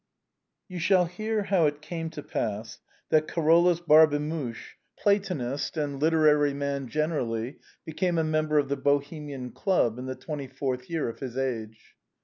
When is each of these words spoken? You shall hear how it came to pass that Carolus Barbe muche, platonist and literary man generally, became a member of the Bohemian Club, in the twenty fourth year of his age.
You 0.67 0.79
shall 0.79 1.05
hear 1.05 1.43
how 1.43 1.67
it 1.67 1.79
came 1.79 2.09
to 2.09 2.23
pass 2.23 2.79
that 3.09 3.27
Carolus 3.27 3.79
Barbe 3.81 4.19
muche, 4.19 4.75
platonist 4.97 5.77
and 5.77 6.01
literary 6.01 6.55
man 6.55 6.87
generally, 6.87 7.59
became 7.85 8.17
a 8.17 8.23
member 8.23 8.57
of 8.57 8.67
the 8.67 8.77
Bohemian 8.77 9.51
Club, 9.51 9.99
in 9.99 10.07
the 10.07 10.15
twenty 10.15 10.47
fourth 10.47 10.89
year 10.89 11.07
of 11.07 11.19
his 11.19 11.37
age. 11.37 11.93